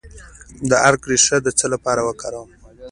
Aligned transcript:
د 0.69 0.71
ادرک 0.87 1.01
ریښه 1.11 1.37
د 1.41 1.47
څه 1.59 1.65
لپاره 1.73 2.01
وکاروم؟ 2.07 2.49